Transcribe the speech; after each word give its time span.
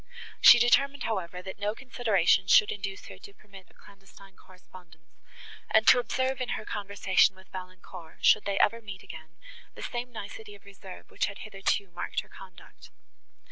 She 0.39 0.57
determined, 0.57 1.03
however, 1.03 1.43
that 1.43 1.59
no 1.59 1.75
consideration 1.75 2.47
should 2.47 2.71
induce 2.71 3.05
her 3.05 3.19
to 3.19 3.35
permit 3.35 3.67
a 3.69 3.75
clandestine 3.75 4.35
correspondence, 4.35 5.19
and 5.69 5.85
to 5.87 5.99
observe 5.99 6.41
in 6.41 6.57
her 6.57 6.65
conversation 6.65 7.35
with 7.35 7.49
Valancourt, 7.51 8.25
should 8.25 8.45
they 8.45 8.57
ever 8.57 8.81
meet 8.81 9.03
again, 9.03 9.37
the 9.75 9.83
same 9.83 10.11
nicety 10.11 10.55
of 10.55 10.65
reserve, 10.65 11.11
which 11.11 11.27
had 11.27 11.45
hitherto 11.45 11.91
marked 11.91 12.21
her 12.21 12.29
conduct. 12.29 12.89